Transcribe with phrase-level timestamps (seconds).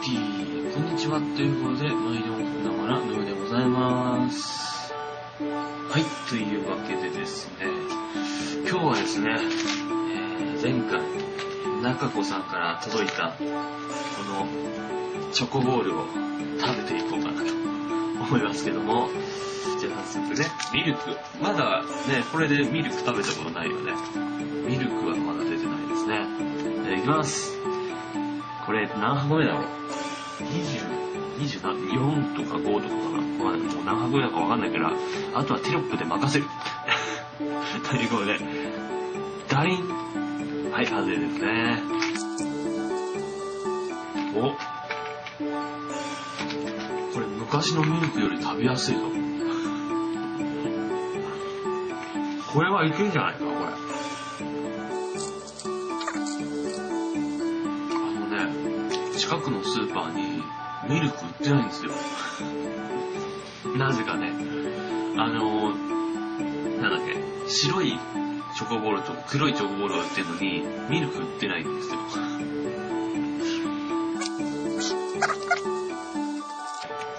[0.00, 1.18] ピー、こんにちは。
[1.18, 2.38] ということで、毎度
[2.70, 4.92] ながら、のうでございます。
[4.92, 7.66] はい、というわけでですね、
[8.68, 11.00] 今日はですね、えー前回、
[11.82, 16.04] 中子さんから届いた、この、チョコボールを
[16.60, 17.52] 食べていこうかなと
[18.22, 19.08] 思いますけども、
[19.80, 21.16] じゃあ早速ね、ミルク。
[21.40, 23.92] まだね、これでミルク食べたことないよね。
[24.68, 26.26] ミルクはまだ出てないですね。
[26.84, 27.57] じゃあいきます。
[28.68, 29.62] これ何箱目だろう
[30.42, 33.22] ?20、24とか5とかかな？
[33.42, 34.92] まあ、もう何箱目だかわかんないから、
[35.32, 36.44] あとはテロップで任せる。
[37.88, 38.38] ということで、
[39.48, 40.70] ダイン。
[40.70, 41.82] はい、外れですね。
[44.36, 44.50] お
[47.14, 49.00] これ昔のミルクより食べやすいぞ。
[52.52, 53.87] これはいけんじゃないか、これ。
[59.18, 60.44] 近くのスーパーに
[60.88, 61.90] ミルク売ってないんですよ。
[63.76, 64.30] なぜかね、
[65.18, 65.72] あの
[66.80, 67.16] なんだっけ、
[67.50, 67.98] 白い
[68.56, 71.98] チョコボールと黒いチョコボールが売ってるのに、ミルク売ってないんですよ。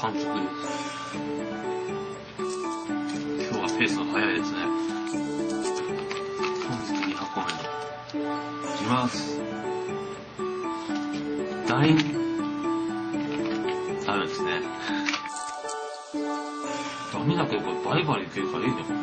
[0.00, 0.32] 完食です。
[3.50, 4.60] 今日はペースが早いですね。
[6.68, 7.58] 本日2箱目の。
[8.74, 9.41] いきます。
[11.72, 11.96] ダイン。
[14.04, 14.60] ダメですね。
[17.10, 19.02] ダメだけど、これバリバリいけるからいいね、これね。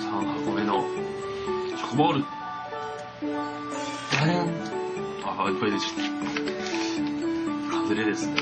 [0.00, 0.82] 3箱目の
[1.76, 2.39] チョコボール。
[5.50, 5.92] いっぱい出ちゃっ
[7.72, 7.78] た。
[7.82, 8.36] 外れですね。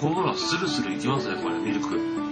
[0.00, 2.29] ほらスルスルいきますね、これ、ミルク。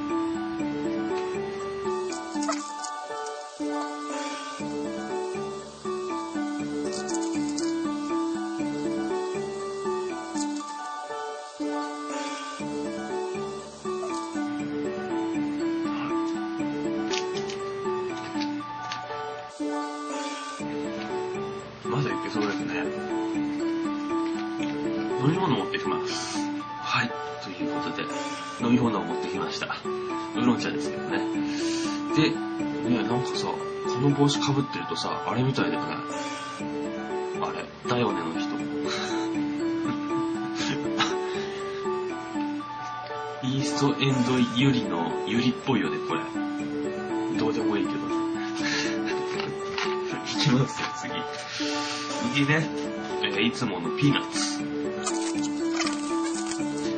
[22.40, 22.74] そうですね。
[25.20, 26.38] 飲み物持ってきます。
[26.82, 27.10] はい。
[27.42, 28.04] ということで、
[28.60, 29.66] 飲み物を持ってきました。
[29.66, 31.18] ウーロン茶ですけどね。
[32.14, 32.30] で、
[32.90, 33.54] ね、なんかさ、こ
[34.00, 35.96] の帽子かぶってるとさ、あれみたいだよね。
[37.42, 38.56] あれ、だよねの人。
[43.48, 46.22] イーストエンドユリのユリっぽいよね、これ。
[47.36, 48.27] どうでもいいけど。
[50.38, 51.12] きますよ、次。
[52.34, 52.68] 次ね、
[53.24, 54.62] えーいつものピーナッツ。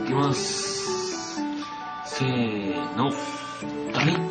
[0.05, 1.41] いきます。
[2.05, 3.11] せーの、
[3.93, 4.31] ダリン。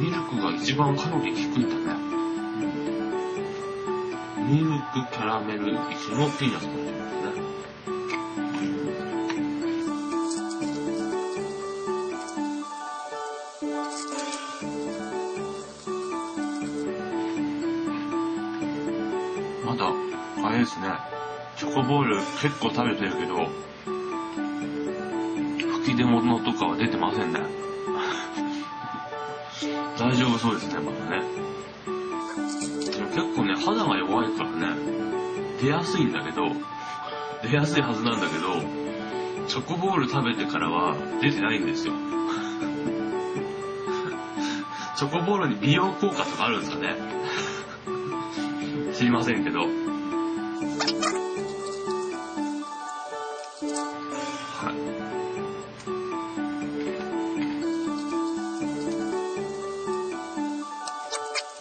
[0.00, 2.00] ミルクが一番カロリー低いんだね。
[4.48, 7.99] ミルク、キャラメル、一緒のピーナッツになってますね。
[19.80, 19.90] だ、
[20.46, 20.92] あれですね、
[21.56, 23.48] チョコボール結構食べてるけど、
[25.78, 27.40] 吹き出物とかは出てませんね。
[29.98, 31.22] 大丈夫そうですね、まだね。
[32.90, 34.76] でも結構ね、肌が弱いからね、
[35.62, 36.52] 出やすいんだけど、
[37.42, 38.60] 出やすいはずなんだけど、
[39.48, 41.94] チョコボール食べてからは出てないんですよ。
[44.96, 46.94] チョコボールに美容効果とかあるんですかね
[49.00, 49.60] 知りませんけど。
[49.60, 49.66] は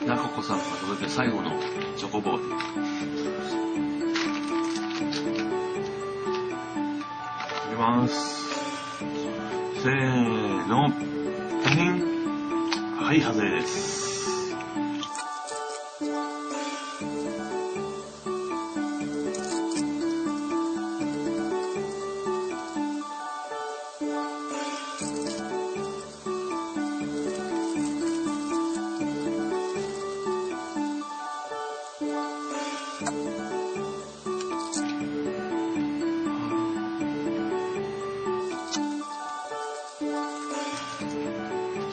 [0.01, 0.05] い。
[0.05, 1.51] 中子さんから届いた最後の
[1.95, 2.43] チョコボール。
[2.43, 2.47] い
[7.69, 8.49] きます。
[9.81, 10.91] せーの。
[13.01, 14.08] はい、外れです。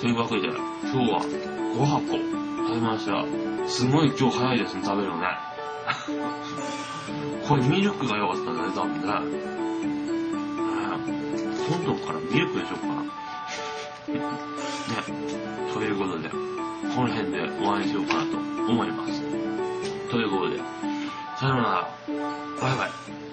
[0.01, 0.57] というわけで、今
[0.91, 1.21] 日は
[1.75, 2.01] 5箱
[2.69, 3.25] 食べました。
[3.69, 5.27] すごい今日早いですね、食べるのね。
[7.49, 9.57] これミルクが良かったね、多分ね。
[11.69, 13.03] 今度からミルクでしょうかな。
[13.03, 13.11] ね。
[15.73, 16.37] ということで、こ
[17.03, 19.23] の辺でお会いしようかなと思います。
[20.11, 20.59] ということで、
[21.39, 21.89] さようなら。
[22.61, 23.26] バイバイ。